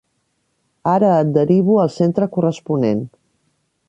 Ara 0.93 1.11
et 1.25 1.29
derivo 1.35 1.77
al 1.83 1.91
centre 1.99 2.31
corresponent. 2.39 3.05